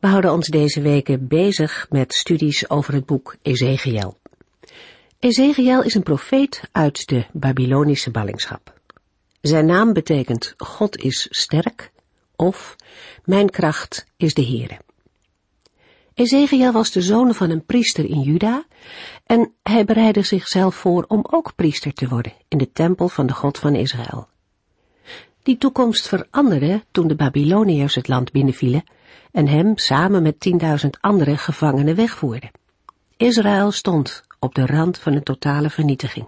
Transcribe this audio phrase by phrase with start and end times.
[0.00, 4.18] We houden ons deze weken bezig met studies over het boek Ezekiel.
[5.18, 8.74] Ezekiel is een profeet uit de Babylonische ballingschap.
[9.40, 11.92] Zijn naam betekent God is sterk
[12.36, 12.76] of
[13.24, 14.78] Mijn kracht is de Heere.
[16.14, 18.64] Ezekiel was de zoon van een priester in Juda
[19.26, 23.34] en hij bereidde zichzelf voor om ook priester te worden in de tempel van de
[23.34, 24.29] God van Israël.
[25.42, 28.84] Die toekomst veranderde toen de Babyloniërs het land binnenvielen
[29.32, 32.50] en hem samen met tienduizend andere gevangenen wegvoerden.
[33.16, 36.26] Israël stond op de rand van een totale vernietiging.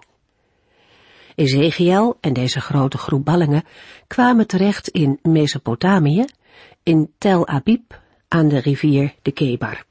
[1.35, 3.65] Ezekiel en deze grote groep ballingen
[4.07, 6.25] kwamen terecht in Mesopotamië,
[6.83, 9.85] in Tel Abib, aan de rivier de Kebar.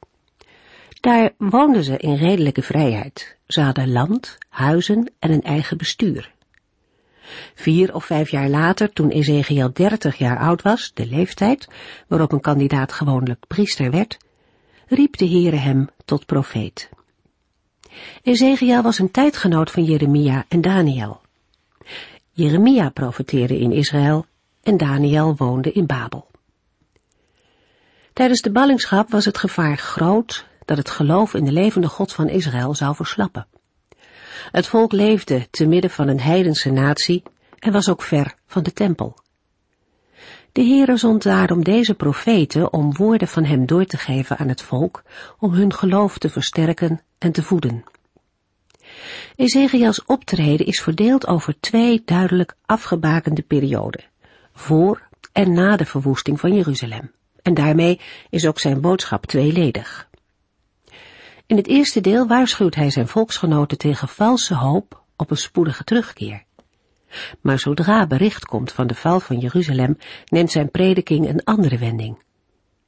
[1.01, 3.37] Daar woonden ze in redelijke vrijheid.
[3.47, 6.31] Ze hadden land, huizen en een eigen bestuur.
[7.55, 11.67] Vier of vijf jaar later, toen Ezekiel dertig jaar oud was, de leeftijd
[12.07, 14.17] waarop een kandidaat gewoonlijk priester werd,
[14.87, 16.89] riep de Heere hem tot profeet.
[18.21, 21.21] Ezekiel was een tijdgenoot van Jeremia en Daniel.
[22.31, 24.25] Jeremia profeteerde in Israël
[24.63, 26.29] en Daniel woonde in Babel.
[28.13, 32.29] Tijdens de ballingschap was het gevaar groot dat het geloof in de levende God van
[32.29, 33.47] Israël zou verslappen.
[34.51, 37.23] Het volk leefde te midden van een heidense natie
[37.59, 39.17] en was ook ver van de tempel.
[40.51, 44.61] De Heere zond daarom deze profeten om woorden van hem door te geven aan het
[44.61, 45.03] volk,
[45.39, 47.83] om hun geloof te versterken en te voeden.
[49.35, 54.03] Ezekiels optreden is verdeeld over twee duidelijk afgebakende perioden,
[54.53, 55.01] voor
[55.31, 57.11] en na de verwoesting van Jeruzalem.
[57.41, 57.99] En daarmee
[58.29, 60.09] is ook zijn boodschap tweeledig.
[61.51, 66.43] In het eerste deel waarschuwt hij zijn volksgenoten tegen valse hoop op een spoedige terugkeer.
[67.41, 72.23] Maar zodra bericht komt van de val van Jeruzalem, neemt zijn prediking een andere wending.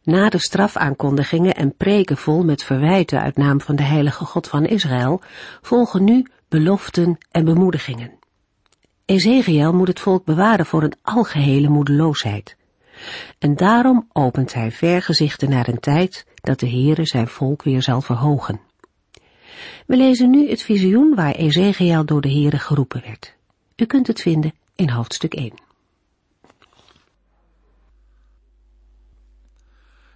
[0.03, 4.65] Na de strafaankondigingen en preken vol met verwijten uit naam van de heilige God van
[4.65, 5.21] Israël,
[5.61, 8.11] volgen nu beloften en bemoedigingen.
[9.05, 12.57] Ezekiel moet het volk bewaren voor een algehele moedeloosheid.
[13.39, 18.01] En daarom opent hij vergezichten naar een tijd dat de Heere zijn volk weer zal
[18.01, 18.61] verhogen.
[19.85, 23.35] We lezen nu het visioen waar Ezekiel door de Heere geroepen werd.
[23.75, 25.53] U kunt het vinden in hoofdstuk 1.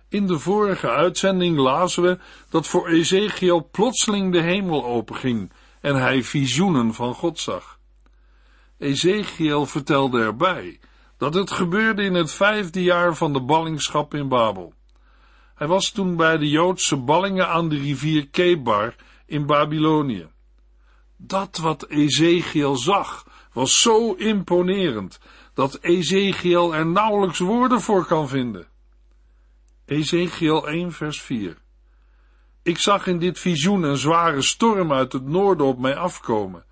[0.10, 5.52] In de vorige uitzending lazen we dat voor Ezekiel plotseling de hemel openging
[5.82, 7.80] en hij visioenen van God zag.
[8.78, 10.80] Ezekiel vertelde erbij
[11.18, 14.74] dat het gebeurde in het vijfde jaar van de ballingschap in Babel.
[15.58, 18.96] Hij was toen bij de Joodse ballingen aan de rivier Kebar
[19.26, 20.28] in Babylonië.
[21.16, 25.20] Dat wat Ezekiel zag was zo imponerend
[25.54, 28.68] dat Ezekiel er nauwelijks woorden voor kan vinden.
[29.86, 31.58] Ezekiel 1 vers 4
[32.64, 36.66] Ik zag in dit visioen een zware storm uit het noorden op mij afkomen,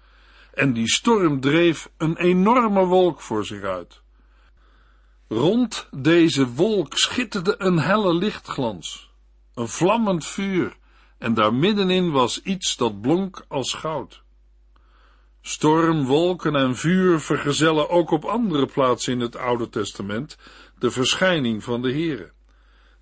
[0.53, 4.03] en die storm dreef een enorme wolk voor zich uit.
[5.27, 9.11] Rond deze wolk schitterde een helle lichtglans,
[9.53, 10.77] een vlammend vuur,
[11.17, 14.23] en daar middenin was iets dat blonk als goud.
[15.41, 20.37] Storm, wolken en vuur vergezellen ook op andere plaatsen in het Oude Testament
[20.79, 22.31] de verschijning van de Heere.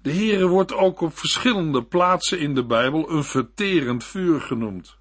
[0.01, 4.97] De Heere wordt ook op verschillende plaatsen in de Bijbel een verterend vuur genoemd.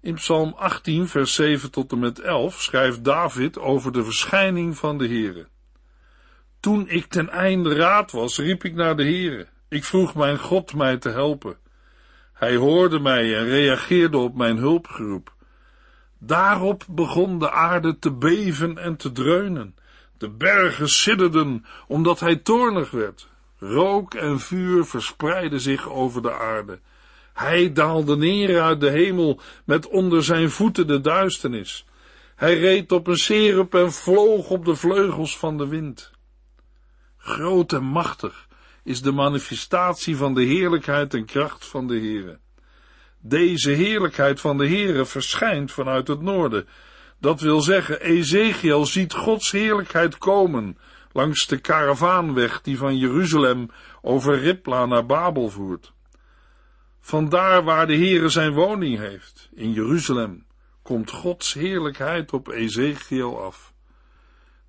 [0.00, 4.98] In Psalm 18, vers 7 tot en met 11 schrijft David over de verschijning van
[4.98, 5.48] de Heere.
[6.68, 9.46] Toen ik ten einde raad was, riep ik naar de Heere.
[9.68, 11.56] Ik vroeg mijn God mij te helpen.
[12.32, 15.32] Hij hoorde mij en reageerde op mijn hulpgeroep.
[16.18, 19.74] Daarop begon de aarde te beven en te dreunen.
[20.18, 23.28] De bergen sidderden, omdat hij toornig werd.
[23.58, 26.78] Rook en vuur verspreidden zich over de aarde.
[27.32, 31.86] Hij daalde neer uit de hemel met onder zijn voeten de duisternis.
[32.36, 36.16] Hij reed op een serup en vloog op de vleugels van de wind.
[37.28, 38.48] Groot en machtig
[38.84, 42.38] is de manifestatie van de heerlijkheid en kracht van de Heere.
[43.20, 46.68] Deze heerlijkheid van de Heere verschijnt vanuit het noorden.
[47.20, 50.78] Dat wil zeggen, Ezekiel ziet Gods heerlijkheid komen
[51.12, 53.70] langs de karavaanweg die van Jeruzalem
[54.02, 55.92] over Ripla naar Babel voert.
[57.00, 60.46] Vandaar waar de Heere zijn woning heeft, in Jeruzalem,
[60.82, 63.72] komt Gods heerlijkheid op Ezekiel af.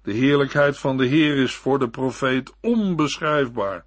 [0.10, 3.84] De heerlijkheid van de Heer is voor de profeet onbeschrijfbaar.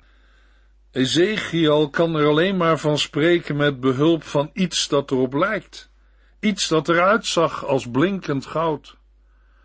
[0.91, 5.91] Ezekiel kan er alleen maar van spreken met behulp van iets dat erop lijkt.
[6.41, 8.97] Iets dat eruit zag als blinkend goud.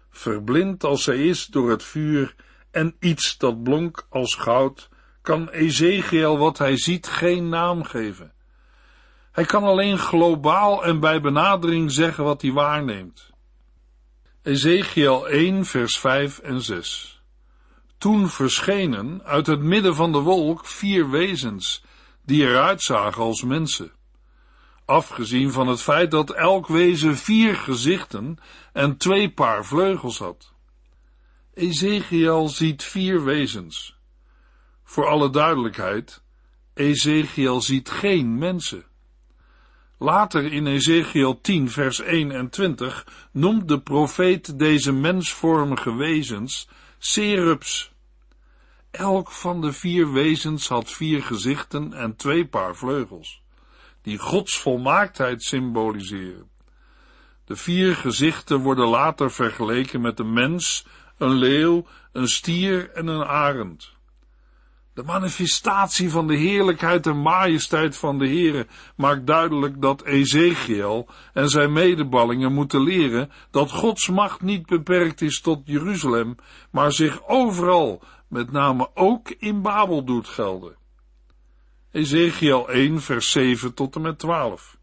[0.10, 2.36] Verblind als zij is door het vuur
[2.72, 4.90] en iets dat blonk als goud,
[5.22, 8.34] kan Ezekiel wat hij ziet geen naam geven.
[9.32, 13.36] Hij kan alleen globaal en bij benadering zeggen wat hij waarneemt.
[14.48, 17.22] Ezekiel 1 vers 5 en 6
[17.98, 21.84] Toen verschenen uit het midden van de wolk vier wezens,
[22.26, 23.92] die eruit zagen als mensen.
[24.86, 28.38] Afgezien van het feit dat elk wezen vier gezichten
[28.74, 30.54] en twee paar vleugels had.
[31.54, 33.98] Ezekiel ziet vier wezens.
[34.84, 36.24] Voor alle duidelijkheid,
[36.74, 38.86] Ezekiel ziet geen mensen.
[40.00, 46.68] Later in Ezekiel 10 vers 1 en 20 noemt de profeet deze mensvormige wezens
[46.98, 47.92] serubs.
[48.92, 53.42] Elk van de vier wezens had vier gezichten en twee paar vleugels,
[54.02, 56.50] die Gods volmaaktheid symboliseren.
[57.46, 60.86] De vier gezichten worden later vergeleken met een mens,
[61.18, 63.97] een leeuw, een stier en een arend.
[64.98, 71.50] De manifestatie van de heerlijkheid en majesteit van de Heere maakt duidelijk dat Ezekiel en
[71.50, 76.36] zijn medeballingen moeten leren dat Gods macht niet beperkt is tot Jeruzalem,
[76.72, 80.76] maar zich overal, met name ook in Babel doet gelden.
[81.92, 84.78] Ezekiel 1 vers 7 tot en met 12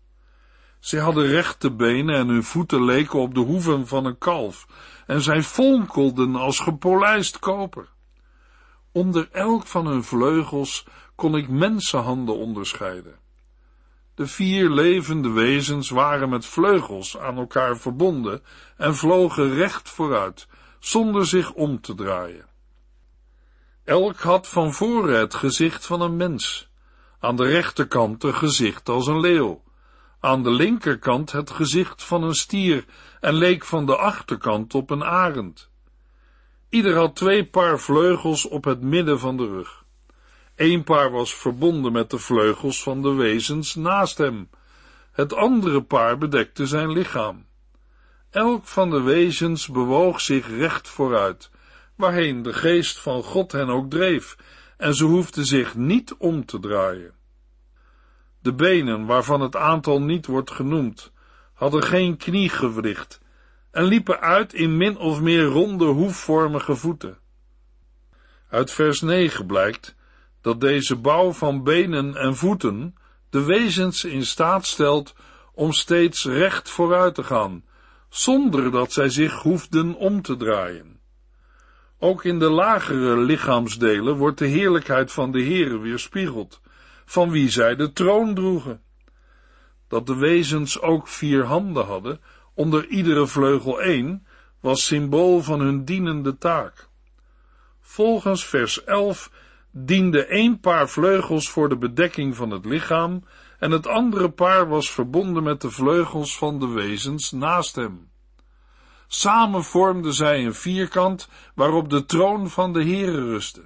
[0.79, 4.67] Zij hadden rechte benen en hun voeten leken op de hoeven van een kalf,
[5.07, 7.93] en zij fonkelden als gepolijst koper.
[8.94, 13.19] Onder elk van hun vleugels kon ik mensenhanden onderscheiden.
[14.14, 18.43] De vier levende wezens waren met vleugels aan elkaar verbonden
[18.76, 20.46] en vlogen recht vooruit,
[20.79, 22.46] zonder zich om te draaien.
[23.85, 26.69] Elk had van voren het gezicht van een mens,
[27.20, 29.62] aan de rechterkant een gezicht als een leeuw,
[30.20, 32.85] aan de linkerkant het gezicht van een stier
[33.20, 35.73] en leek van de achterkant op een arend.
[36.75, 39.85] Ieder had twee paar vleugels op het midden van de rug.
[40.56, 44.49] Eén paar was verbonden met de vleugels van de wezens naast hem.
[45.12, 47.47] Het andere paar bedekte zijn lichaam.
[48.31, 51.50] Elk van de wezens bewoog zich recht vooruit,
[51.97, 54.37] waarheen de geest van God hen ook dreef,
[54.77, 57.15] en ze hoefden zich niet om te draaien.
[58.43, 61.12] De benen, waarvan het aantal niet wordt genoemd,
[61.53, 63.23] hadden geen kniegewricht
[63.75, 67.19] en liepen uit in min of meer ronde hoefvormige voeten.
[68.49, 69.94] Uit vers 9 blijkt
[70.41, 72.94] dat deze bouw van benen en voeten
[73.31, 75.15] de wezens in staat stelt
[75.53, 77.65] om steeds recht vooruit te gaan,
[78.09, 81.00] zonder dat zij zich hoefden om te draaien.
[81.99, 86.61] Ook in de lagere lichaamsdelen wordt de heerlijkheid van de Heere weerspiegeld,
[87.05, 88.82] van wie zij de troon droegen.
[89.88, 92.20] Dat de wezens ook vier handen hadden,
[92.55, 94.27] onder iedere vleugel één,
[94.61, 96.89] was symbool van hun dienende taak.
[97.81, 99.31] Volgens vers 11
[99.71, 103.25] diende één paar vleugels voor de bedekking van het lichaam
[103.59, 108.08] en het andere paar was verbonden met de vleugels van de wezens naast hem.
[109.06, 113.65] Samen vormden zij een vierkant waarop de troon van de Heere rustte.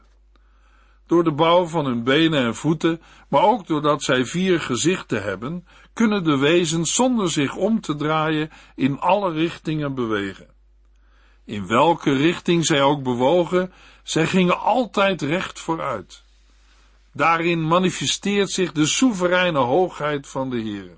[1.06, 5.66] Door de bouw van hun benen en voeten, maar ook doordat zij vier gezichten hebben,
[5.98, 10.46] kunnen de wezens zonder zich om te draaien in alle richtingen bewegen.
[11.44, 16.22] In welke richting zij ook bewogen, zij gingen altijd recht vooruit.
[17.12, 20.96] Daarin manifesteert zich de soevereine hoogheid van de Heer.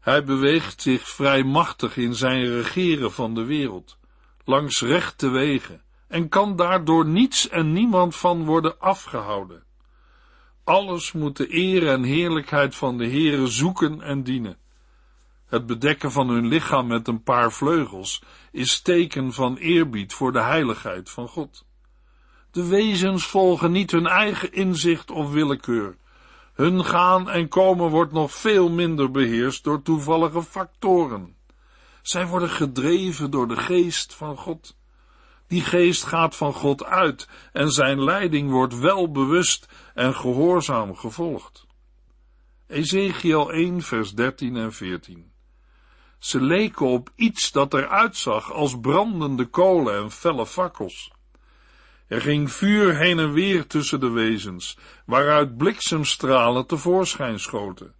[0.00, 3.96] Hij beweegt zich vrij machtig in zijn regeren van de wereld,
[4.44, 9.63] langs rechte wegen, en kan daardoor niets en niemand van worden afgehouden.
[10.64, 14.56] Alles moet de eer en heerlijkheid van de Heere zoeken en dienen.
[15.46, 20.40] Het bedekken van hun lichaam met een paar vleugels is teken van eerbied voor de
[20.40, 21.64] heiligheid van God.
[22.50, 25.96] De wezens volgen niet hun eigen inzicht of willekeur.
[26.54, 31.36] Hun gaan en komen wordt nog veel minder beheerst door toevallige factoren.
[32.02, 34.76] Zij worden gedreven door de geest van God.
[35.54, 41.66] Die geest gaat van God uit en zijn leiding wordt wel bewust en gehoorzaam gevolgd.
[42.66, 45.32] Ezekiel 1 vers 13 en 14
[46.18, 51.12] Ze leken op iets dat eruit zag als brandende kolen en felle fakkels.
[52.06, 57.94] Er ging vuur heen en weer tussen de wezens, waaruit bliksemstralen tevoorschijn schoten,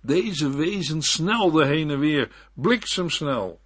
[0.00, 3.60] Deze wezens snelden heen en weer, bliksemsnel.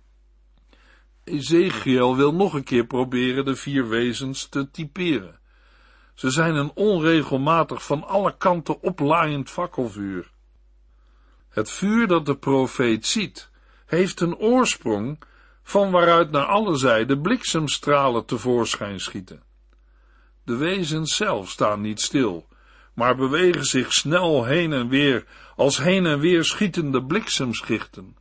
[1.25, 5.39] Ezekiel wil nog een keer proberen de vier wezens te typeren.
[6.15, 10.31] Ze zijn een onregelmatig van alle kanten oplaaiend fakkelvuur.
[11.49, 13.51] Het vuur dat de profeet ziet,
[13.87, 15.19] heeft een oorsprong
[15.63, 19.43] van waaruit naar alle zijden bliksemstralen tevoorschijn schieten.
[20.45, 22.49] De wezens zelf staan niet stil,
[22.95, 25.27] maar bewegen zich snel heen en weer
[25.57, 28.17] als heen en weer schietende bliksemschichten.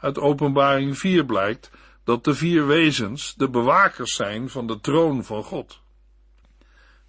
[0.00, 1.70] Uit openbaring 4 blijkt
[2.04, 5.80] dat de vier wezens de bewakers zijn van de troon van God.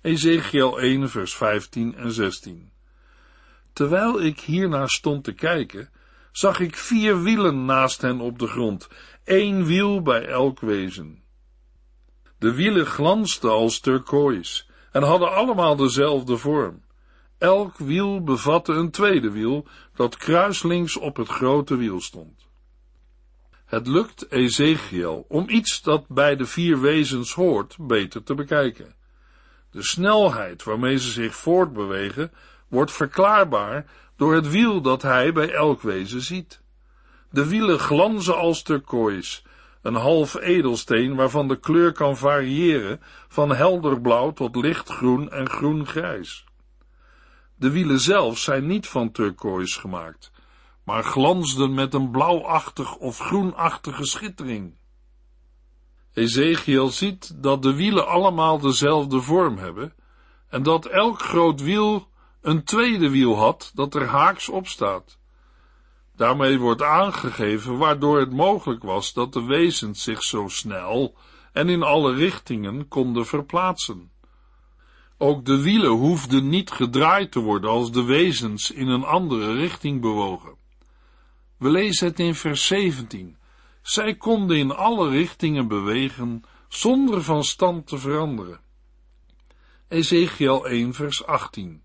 [0.02, 2.72] Ezekiel 1 vers 15 en 16
[3.74, 5.90] Terwijl ik hiernaar stond te kijken,
[6.32, 8.88] zag ik vier wielen naast hen op de grond,
[9.24, 11.24] één wiel bij elk wezen.
[12.38, 16.84] De wielen glansden als turkoois en hadden allemaal dezelfde vorm.
[17.38, 22.48] Elk wiel bevatte een tweede wiel dat kruislinks op het grote wiel stond.
[23.74, 28.96] Het lukt Ezekiel om iets dat bij de vier wezens hoort beter te bekijken.
[29.72, 32.32] De snelheid waarmee ze zich voortbewegen
[32.68, 36.62] wordt verklaarbaar door het wiel dat hij bij elk wezen ziet.
[37.30, 39.46] De wielen glanzen als turkoois,
[39.82, 46.46] een half edelsteen waarvan de kleur kan variëren van helder blauw tot lichtgroen en groen-grijs.
[47.56, 50.32] De wielen zelf zijn niet van turkoois gemaakt,
[50.84, 54.76] maar glansden met een blauwachtig of groenachtige schittering.
[56.14, 59.94] Ezekiel ziet dat de wielen allemaal dezelfde vorm hebben
[60.50, 62.08] en dat elk groot wiel
[62.42, 65.18] een tweede wiel had dat er haaks op staat.
[66.16, 71.16] Daarmee wordt aangegeven waardoor het mogelijk was dat de wezens zich zo snel
[71.54, 74.12] en in alle richtingen konden verplaatsen.
[75.18, 80.02] Ook de wielen hoefden niet gedraaid te worden als de wezens in een andere richting
[80.02, 80.63] bewogen.
[81.64, 83.38] We lezen het in vers 17.
[83.82, 88.60] Zij konden in alle richtingen bewegen zonder van stand te veranderen.
[89.88, 91.82] Ezekiel 1 vers 18.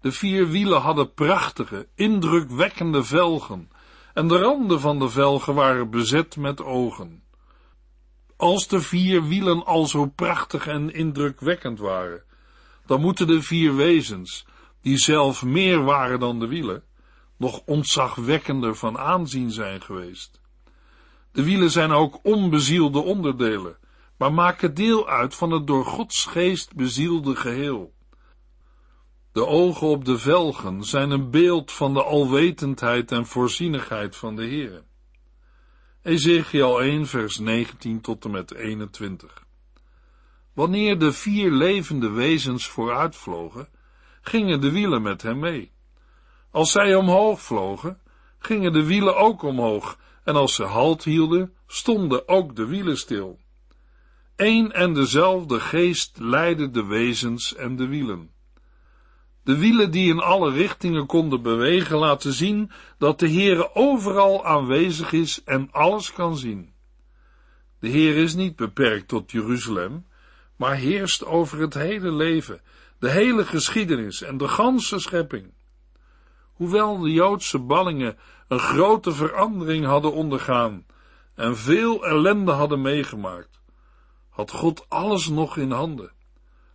[0.00, 3.70] De vier wielen hadden prachtige, indrukwekkende velgen,
[4.14, 7.22] en de randen van de velgen waren bezet met ogen.
[8.36, 12.22] Als de vier wielen al zo prachtig en indrukwekkend waren,
[12.86, 14.46] dan moeten de vier wezens,
[14.80, 16.84] die zelf meer waren dan de wielen,
[17.36, 20.40] nog ontzagwekkender van aanzien zijn geweest.
[21.32, 23.78] De wielen zijn ook onbezielde onderdelen,
[24.16, 27.94] maar maken deel uit van het door Gods geest bezielde geheel.
[29.32, 34.44] De ogen op de velgen zijn een beeld van de alwetendheid en voorzienigheid van de
[34.44, 34.84] Heer.
[36.02, 39.44] Ezekiel 1 vers 19 tot en met 21
[40.52, 43.68] Wanneer de vier levende wezens vooruitvlogen,
[44.20, 45.72] gingen de wielen met hem mee.
[46.56, 47.98] Als zij omhoog vlogen,
[48.38, 53.38] gingen de wielen ook omhoog, en als ze halt hielden, stonden ook de wielen stil.
[54.36, 58.30] Eén en dezelfde geest leidde de wezens en de wielen.
[59.44, 65.12] De wielen die in alle richtingen konden bewegen laten zien dat de Heere overal aanwezig
[65.12, 66.72] is en alles kan zien.
[67.80, 70.06] De Heer is niet beperkt tot Jeruzalem,
[70.56, 72.60] maar heerst over het hele leven,
[72.98, 75.54] de hele geschiedenis en de ganse schepping.
[76.56, 78.16] Hoewel de Joodse ballingen
[78.48, 80.86] een grote verandering hadden ondergaan
[81.34, 83.60] en veel ellende hadden meegemaakt,
[84.28, 86.12] had God alles nog in handen.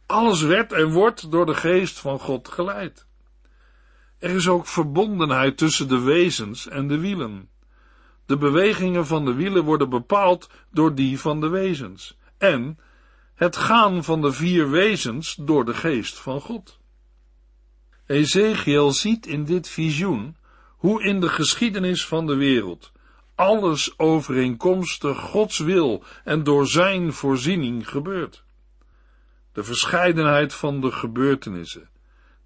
[0.05, 3.07] Alles werd en wordt door de geest van God geleid.
[4.19, 7.49] Er is ook verbondenheid tussen de wezens en de wielen.
[8.25, 12.17] De bewegingen van de wielen worden bepaald door die van de wezens.
[12.37, 12.79] En
[13.35, 16.80] het gaan van de vier wezens door de geest van God.
[18.11, 20.35] Ezekiel ziet in dit visioen
[20.77, 22.91] hoe in de geschiedenis van de wereld
[23.35, 28.43] alles overeenkomstig Gods wil en door zijn voorziening gebeurt.
[29.53, 31.89] De verscheidenheid van de gebeurtenissen,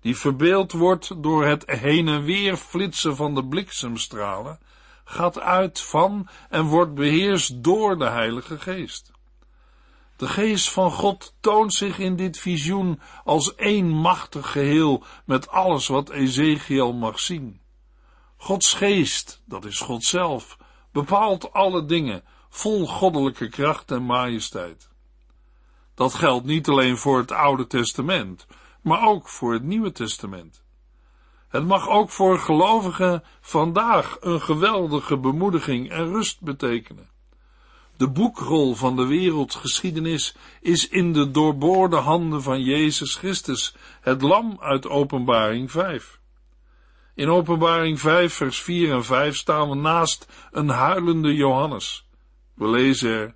[0.01, 4.59] die verbeeld wordt door het heen en weer flitsen van de bliksemstralen,
[5.03, 9.11] gaat uit van en wordt beheerst door de Heilige Geest.
[10.15, 15.87] De geest van God toont zich in dit visioen als één machtig geheel met alles
[15.87, 17.61] wat Ezekiel mag zien.
[18.37, 20.57] Gods geest, dat is God zelf,
[20.91, 24.89] bepaalt alle dingen vol goddelijke kracht en majesteit.
[25.93, 28.47] Dat geldt niet alleen voor het Oude Testament,
[28.81, 30.63] maar ook voor het Nieuwe Testament.
[31.47, 37.09] Het mag ook voor gelovigen vandaag een geweldige bemoediging en rust betekenen.
[37.97, 44.57] De boekrol van de wereldgeschiedenis is in de doorboorde handen van Jezus Christus, het lam
[44.59, 46.19] uit Openbaring 5.
[47.13, 52.07] In Openbaring 5, vers 4 en 5 staan we naast een huilende Johannes.
[52.53, 53.35] We lezen er,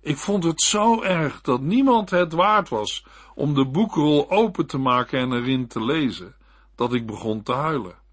[0.00, 4.78] ik vond het zo erg dat niemand het waard was om de boekrol open te
[4.78, 6.34] maken en erin te lezen,
[6.74, 8.03] dat ik begon te huilen.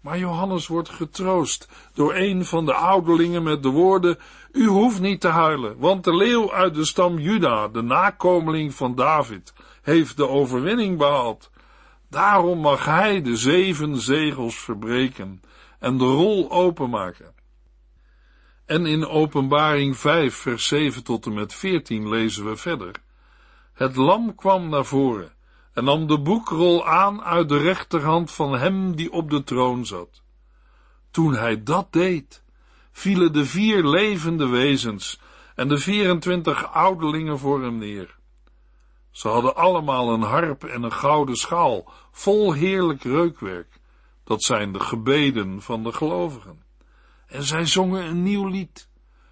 [0.00, 4.18] Maar Johannes wordt getroost door een van de ouderlingen met de woorden,
[4.52, 8.94] u hoeft niet te huilen, want de leeuw uit de stam Juda, de nakomeling van
[8.94, 9.52] David,
[9.82, 11.50] heeft de overwinning behaald.
[12.10, 15.42] Daarom mag hij de zeven zegels verbreken
[15.78, 17.34] en de rol openmaken.
[18.66, 22.94] En in Openbaring 5, vers 7 tot en met 14 lezen we verder.
[23.72, 25.32] Het lam kwam naar voren
[25.72, 30.22] en nam de boekrol aan uit de rechterhand van hem die op de troon zat.
[31.10, 32.42] Toen hij dat deed,
[32.92, 35.20] vielen de vier levende wezens
[35.54, 38.18] en de 24 ouderlingen voor hem neer.
[39.10, 43.80] Ze hadden allemaal een harp en een gouden schaal, vol heerlijk reukwerk.
[44.24, 46.62] Dat zijn de gebeden van de gelovigen.
[47.26, 48.88] En zij zongen een nieuw lied.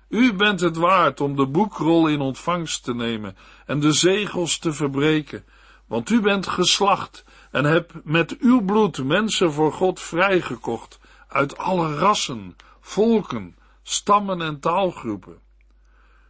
[0.09, 4.73] U bent het waard om de boekrol in ontvangst te nemen en de zegels te
[4.73, 5.45] verbreken,
[5.89, 11.97] want u bent geslacht en hebt met uw bloed mensen voor God vrijgekocht uit alle
[11.97, 15.39] rassen, volken, stammen en taalgroepen.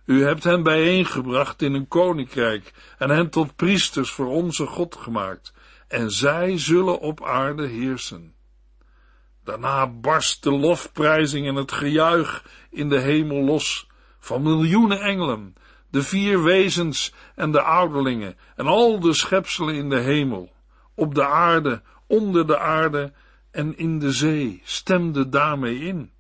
[0.05, 5.53] U hebt hen bijeengebracht in een koninkrijk en hen tot priesters voor onze God gemaakt,
[5.88, 8.35] en zij zullen op aarde heersen.
[9.45, 13.87] Daarna barst de lofprijzing en het gejuich in de hemel los
[14.19, 15.55] van miljoenen engelen,
[15.90, 20.52] de vier wezens en de ouderlingen en al de schepselen in de hemel,
[20.95, 23.12] op de aarde, onder de aarde
[23.50, 26.11] en in de zee, stemde daarmee in.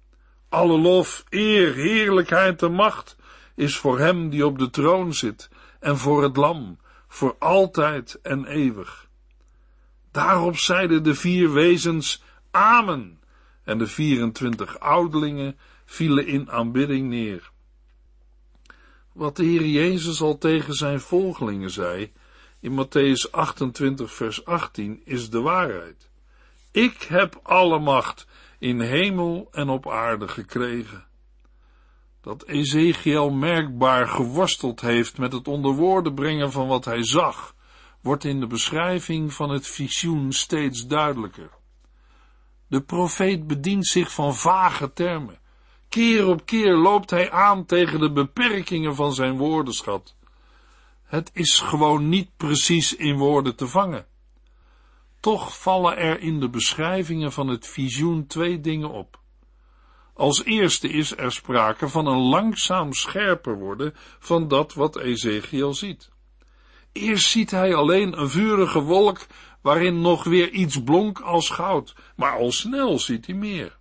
[0.48, 3.16] Alle lof, eer, heerlijkheid en macht
[3.54, 5.48] is voor hem die op de troon zit
[5.80, 9.08] en voor het lam, voor altijd en eeuwig.
[10.10, 13.20] Daarop zeiden de vier wezens Amen
[13.64, 17.50] en de 24 ouderlingen vielen in aanbidding neer.
[19.18, 22.12] Wat de Heer Jezus al tegen zijn volgelingen zei
[22.60, 26.10] in Matthäus 28 vers 18 is de waarheid.
[26.70, 28.26] Ik heb alle macht
[28.58, 31.06] in hemel en op aarde gekregen.
[32.20, 37.54] Dat Ezekiel merkbaar geworsteld heeft met het onder woorden brengen van wat hij zag,
[38.00, 41.50] wordt in de beschrijving van het visioen steeds duidelijker.
[42.68, 45.38] De profeet bedient zich van vage termen.
[45.88, 50.16] Keer op keer loopt hij aan tegen de beperkingen van zijn woordenschat.
[51.04, 54.06] Het is gewoon niet precies in woorden te vangen.
[55.20, 59.20] Toch vallen er in de beschrijvingen van het visioen twee dingen op.
[60.14, 66.10] Als eerste is er sprake van een langzaam scherper worden van dat wat Ezekiel ziet.
[66.92, 69.26] Eerst ziet hij alleen een vurige wolk
[69.62, 73.77] waarin nog weer iets blonk als goud, maar al snel ziet hij meer.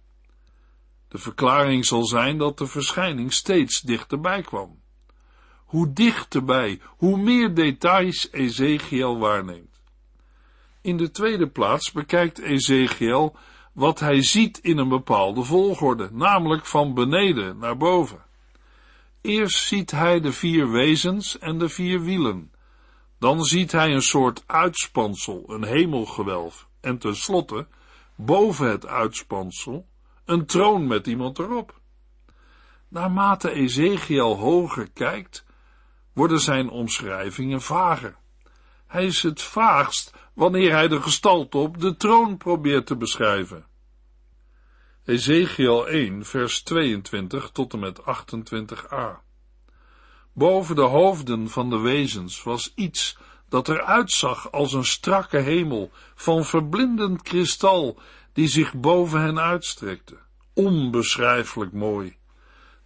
[1.07, 4.79] De verklaring zal zijn dat de verschijning steeds dichterbij kwam.
[5.65, 9.81] Hoe dichterbij, hoe meer details Ezekiel waarneemt.
[10.81, 13.35] In de tweede plaats bekijkt Ezekiel
[13.73, 18.25] wat hij ziet in een bepaalde volgorde, namelijk van beneden naar boven.
[19.21, 22.51] Eerst ziet hij de vier wezens en de vier wielen,
[23.19, 27.67] dan ziet hij een soort uitspansel, een hemelgewelf, en tenslotte,
[28.15, 29.87] boven het uitspansel,
[30.27, 31.79] een troon met iemand erop.
[32.87, 35.45] Naarmate Ezekiel hoger kijkt,
[36.13, 38.15] worden zijn omschrijvingen vager.
[38.87, 43.65] Hij is het vaagst wanneer hij de gestalte op de troon probeert te beschrijven.
[45.05, 49.25] Ezekiel 1, vers 22 tot en met 28a.
[50.33, 53.17] Boven de hoofden van de wezens was iets
[53.49, 57.99] dat eruit zag als een strakke hemel van verblindend kristal
[58.37, 60.17] die zich boven hen uitstrekte.
[60.53, 62.15] Onbeschrijfelijk mooi.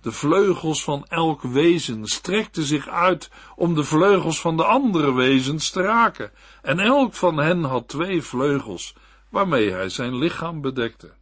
[0.02, 5.70] De vleugels van elk wezen strekten zich uit om de vleugels van de andere wezens
[5.70, 8.96] te raken, en elk van hen had twee vleugels,
[9.30, 11.14] waarmee hij zijn lichaam bedekte.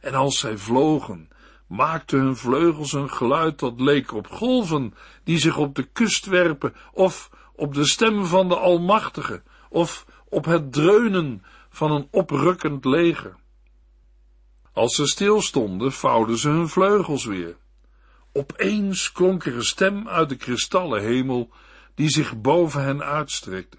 [0.00, 1.28] En als zij vlogen,
[1.66, 6.74] maakten hun vleugels een geluid dat leek op golven die zich op de kust werpen,
[6.92, 13.38] of op de stem van de Almachtige, of op het dreunen van een oprukkend leger.
[14.72, 17.56] Als ze stilstonden, vouwden ze hun vleugels weer.
[18.32, 21.50] Opeens klonk er een stem uit de kristallen hemel,
[21.94, 23.78] die zich boven hen uitstrekte.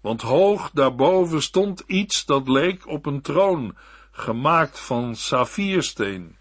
[0.00, 3.76] Want hoog daarboven stond iets dat leek op een troon,
[4.10, 6.38] gemaakt van saffiersteen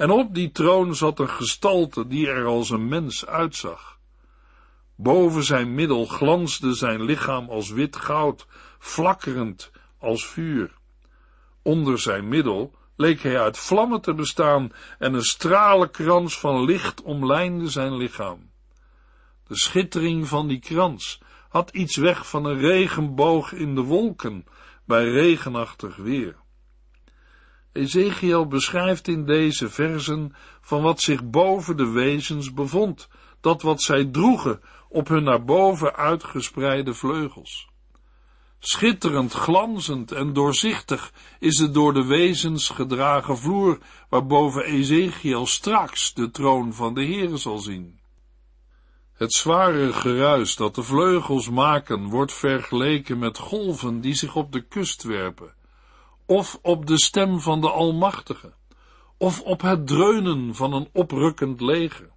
[0.00, 3.98] en op die troon zat een gestalte die er als een mens uitzag.
[4.96, 8.46] Boven zijn middel glansde zijn lichaam als wit goud,
[8.78, 10.72] flakkerend als vuur.
[11.62, 17.68] Onder zijn middel leek hij uit vlammen te bestaan en een stralenkrans van licht omlijnde
[17.68, 18.50] zijn lichaam.
[19.46, 24.44] De schittering van die krans had iets weg van een regenboog in de wolken
[24.84, 26.36] bij regenachtig weer.
[27.72, 33.08] Ezekiel beschrijft in deze versen van wat zich boven de wezens bevond,
[33.40, 37.69] dat wat zij droegen op hun naar boven uitgespreide vleugels.
[38.62, 46.30] Schitterend, glanzend en doorzichtig is de door de wezens gedragen vloer, waarboven Ezekiel straks de
[46.30, 47.98] troon van de Heere zal zien.
[49.12, 54.60] Het zware geruis dat de vleugels maken wordt vergeleken met golven die zich op de
[54.60, 55.54] kust werpen,
[56.26, 58.52] of op de stem van de Almachtige,
[59.16, 62.10] of op het dreunen van een oprukkend leger.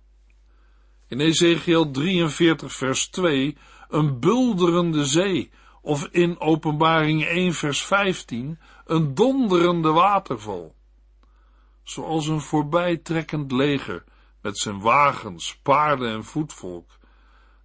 [1.08, 3.58] In Ezekiel 43 vers 2
[3.90, 5.52] een bulderende zee,
[5.84, 10.76] of in Openbaring 1 vers 15 een donderende waterval.
[11.84, 14.04] Zoals een voorbijtrekkend leger
[14.42, 16.90] met zijn wagens, paarden en voetvolk,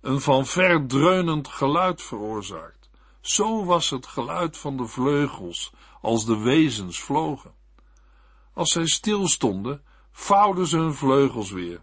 [0.01, 2.91] een van ver dreunend geluid veroorzaakt.
[3.21, 7.55] Zo was het geluid van de vleugels als de wezens vlogen.
[8.55, 11.83] Als zij stilstonden, vouwden ze hun vleugels weer.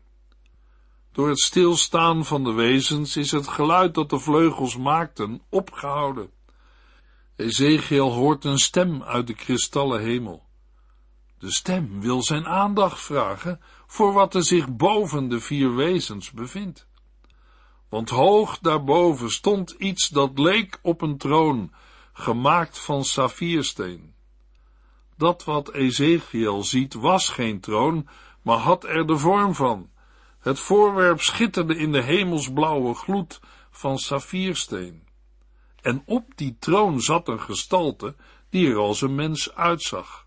[1.15, 6.30] Door het stilstaan van de wezens is het geluid dat de vleugels maakten opgehouden.
[7.36, 10.43] Ezekiel hoort een stem uit de kristallen hemel.
[11.39, 16.88] De stem wil zijn aandacht vragen voor wat er zich boven de vier wezens bevindt.
[17.89, 21.73] Want hoog daarboven stond iets dat leek op een troon,
[22.13, 24.13] gemaakt van saffiersteen.
[25.17, 28.08] Dat wat Ezekiel ziet was geen troon,
[28.41, 29.93] maar had er de vorm van.
[30.46, 33.40] Het voorwerp schitterde in de hemelsblauwe gloed
[33.72, 35.08] van saffiersteen.
[35.82, 38.16] En op die troon zat een gestalte
[38.50, 40.26] die er als een mens uitzag.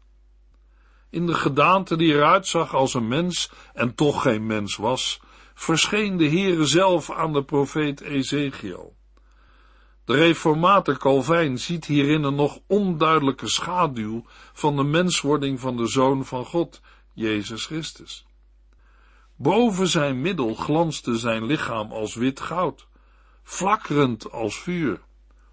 [1.11, 5.21] In de gedaante die eruit zag als een mens en toch geen mens was,
[5.55, 8.97] verscheen de Heere zelf aan de profeet Ezekiel.
[10.05, 16.25] De reformator Calvijn ziet hierin een nog onduidelijke schaduw van de menswording van de Zoon
[16.25, 16.81] van God,
[17.15, 18.28] Jezus Christus.
[19.41, 22.87] Boven zijn middel glansde zijn lichaam als wit goud,
[23.43, 25.01] flakkerend als vuur.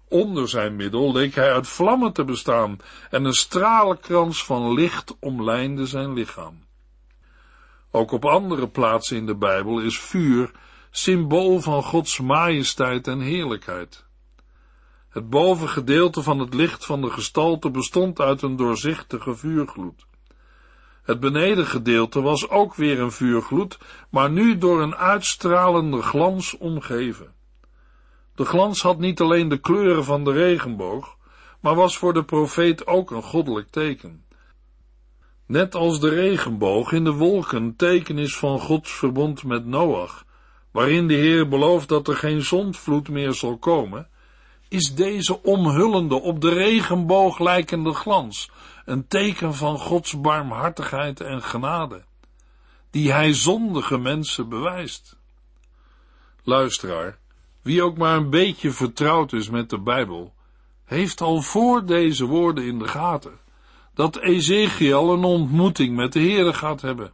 [0.08, 2.76] Onder zijn middel leek hij uit vlammen te bestaan
[3.10, 6.64] en een stralenkrans van licht omlijnde zijn lichaam.
[7.90, 10.50] Ook op andere plaatsen in de Bijbel is vuur
[10.90, 14.04] symbool van Gods majesteit en heerlijkheid.
[15.08, 20.06] Het bovengedeelte van het licht van de gestalte bestond uit een doorzichtige vuurgloed.
[21.06, 23.78] Het benedengedeelte was ook weer een vuurgloed,
[24.10, 27.34] maar nu door een uitstralende glans omgeven.
[28.34, 31.16] De glans had niet alleen de kleuren van de regenboog,
[31.60, 34.24] maar was voor de profeet ook een goddelijk teken.
[35.46, 40.24] Net als de regenboog in de wolken teken is van Gods verbond met Noach,
[40.70, 44.08] waarin de Heer belooft dat er geen zondvloed meer zal komen,
[44.76, 48.50] is deze omhullende op de regenboog lijkende glans
[48.84, 52.04] een teken van Gods barmhartigheid en genade,
[52.90, 55.16] die hij zondige mensen bewijst.
[56.42, 57.18] Luisteraar,
[57.62, 60.34] wie ook maar een beetje vertrouwd is met de Bijbel,
[60.84, 63.38] heeft al voor deze woorden in de gaten
[63.94, 67.12] dat Ezekiel een ontmoeting met de Heere gaat hebben.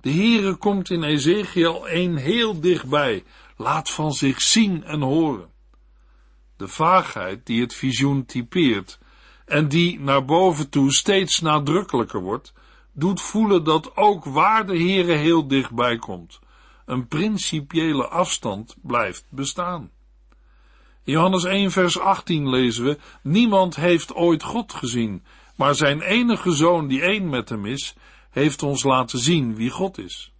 [0.00, 3.24] De Heere komt in Ezekiel 1 heel dichtbij,
[3.56, 5.56] laat van zich zien en horen.
[6.58, 8.98] De vaagheid die het visioen typeert
[9.44, 12.52] en die naar boven toe steeds nadrukkelijker wordt,
[12.92, 16.38] doet voelen dat ook waar de Heere heel dichtbij komt,
[16.86, 19.90] een principiële afstand blijft bestaan.
[21.02, 25.24] Johannes 1 vers 18 lezen we, niemand heeft ooit God gezien,
[25.56, 27.94] maar zijn enige zoon die één met hem is,
[28.30, 30.32] heeft ons laten zien wie God is.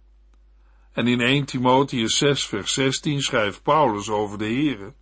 [0.91, 4.93] En in 1 Timotheus 6 vers 16 schrijft Paulus over de Heere,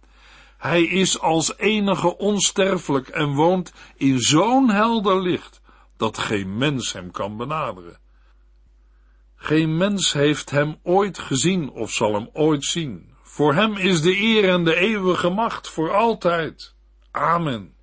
[0.57, 5.61] hij is als enige onsterfelijk en woont in zo'n helder licht,
[5.97, 7.99] dat geen mens hem kan benaderen.
[9.35, 13.15] Geen mens heeft hem ooit gezien of zal hem ooit zien.
[13.21, 16.75] Voor hem is de eer en de eeuwige macht voor altijd.
[17.11, 17.75] Amen.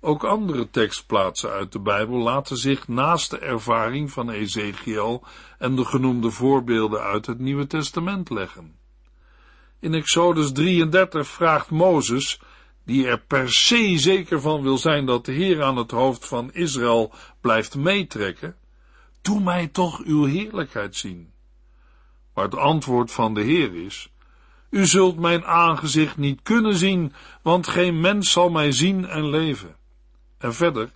[0.00, 5.24] Ook andere tekstplaatsen uit de Bijbel laten zich naast de ervaring van Ezekiel
[5.58, 8.81] en de genoemde voorbeelden uit het Nieuwe Testament leggen.
[9.82, 12.40] In Exodus 33 vraagt Mozes,
[12.84, 16.52] die er per se zeker van wil zijn dat de Heer aan het hoofd van
[16.52, 18.56] Israël blijft meetrekken,
[19.22, 21.32] doe mij toch uw heerlijkheid zien.
[22.34, 24.12] Maar het antwoord van de Heer is,
[24.70, 29.76] u zult mijn aangezicht niet kunnen zien, want geen mens zal mij zien en leven.
[30.38, 30.90] En verder,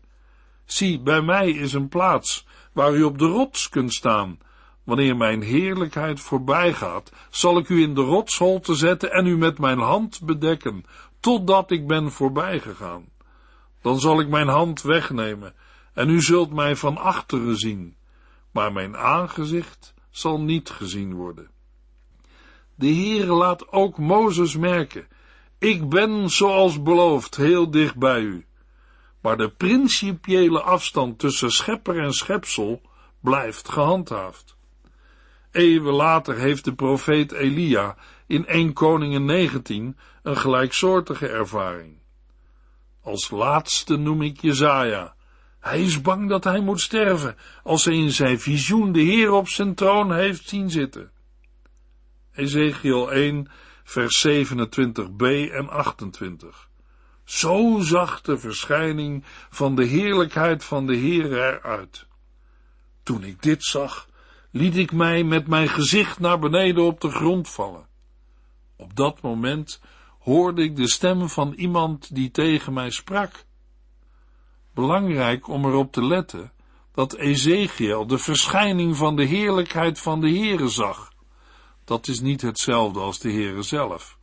[0.65, 4.39] Zie, bij mij is een plaats waar u op de rots kunt staan.
[4.87, 9.59] Wanneer mijn heerlijkheid voorbij gaat, zal ik u in de rotsholte zetten en u met
[9.59, 10.85] mijn hand bedekken,
[11.21, 13.09] totdat ik ben voorbijgegaan.
[13.83, 15.55] Dan zal ik mijn hand wegnemen
[15.93, 17.97] en u zult mij van achteren zien,
[18.51, 21.51] maar mijn aangezicht zal niet gezien worden.
[22.75, 25.07] De Heere laat ook Mozes merken,
[25.59, 28.47] ik ben, zoals beloofd, heel dicht bij u.
[29.21, 32.81] Maar de principiële afstand tussen schepper en schepsel
[33.21, 34.56] blijft gehandhaafd.
[35.57, 41.99] Eeuwen later heeft de profeet Elia in 1 Koningen 19 een gelijksoortige ervaring.
[43.03, 45.15] Als laatste noem ik Jezaja.
[45.61, 49.49] Hij is bang dat hij moet sterven, als hij in zijn visioen de Heer op
[49.49, 51.11] zijn troon heeft zien zitten.
[52.35, 53.51] Ezekiel 1,
[53.85, 56.69] vers 27b en 28.
[57.25, 62.07] Zo zag de verschijning van de heerlijkheid van de Heer eruit.
[63.03, 64.09] Toen ik dit zag,
[64.57, 67.87] liet ik mij met mijn gezicht naar beneden op de grond vallen.
[68.77, 69.81] Op dat moment
[70.19, 73.45] hoorde ik de stem van iemand die tegen mij sprak.
[74.75, 76.53] Belangrijk om erop te letten
[76.93, 81.13] dat Ezekiel de verschijning van de heerlijkheid van de Heere zag.
[81.85, 84.16] Dat is niet hetzelfde als de Heere zelf.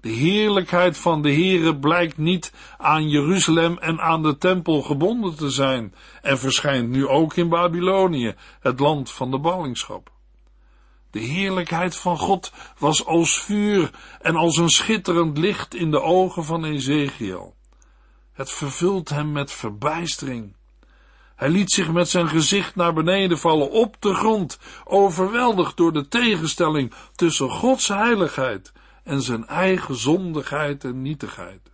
[0.00, 5.50] De heerlijkheid van de Heere blijkt niet aan Jeruzalem en aan de tempel gebonden te
[5.50, 10.10] zijn en verschijnt nu ook in Babylonië, het land van de ballingschap.
[11.10, 16.44] De heerlijkheid van God was als vuur en als een schitterend licht in de ogen
[16.44, 17.54] van Ezekiel.
[18.32, 20.54] Het vervult hem met verbijstering.
[21.36, 26.08] Hij liet zich met zijn gezicht naar beneden vallen op de grond, overweldigd door de
[26.08, 28.72] tegenstelling tussen Gods heiligheid
[29.10, 31.70] en zijn eigen zondigheid en nietigheid.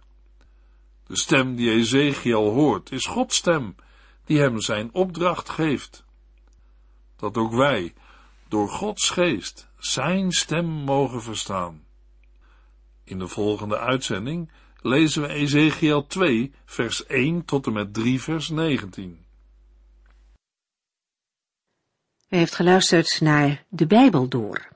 [1.06, 3.74] De stem die Ezekiel hoort is Gods stem,
[4.24, 6.04] die hem zijn opdracht geeft.
[7.16, 7.94] Dat ook wij,
[8.48, 11.84] door Gods geest, zijn stem mogen verstaan.
[13.04, 14.50] In de volgende uitzending
[14.82, 19.24] lezen we Ezekiel 2, vers 1 tot en met 3, vers 19.
[22.28, 24.75] U heeft geluisterd naar De Bijbel Door,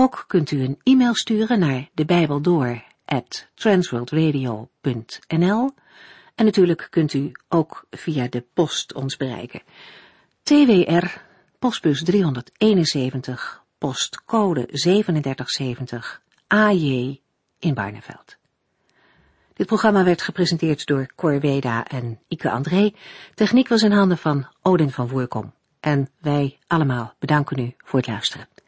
[0.00, 2.04] Ook kunt u een e-mail sturen naar de
[6.34, 9.62] en natuurlijk kunt u ook via de post ons bereiken.
[10.42, 11.06] TWR,
[11.58, 17.20] postbus 371, postcode 3770, AJ
[17.58, 18.36] in Barneveld.
[19.54, 22.94] Dit programma werd gepresenteerd door Cor Weda en Ike André.
[23.34, 25.52] Techniek was in handen van Odin van Voerkom.
[25.80, 28.57] En wij allemaal bedanken u voor het luisteren.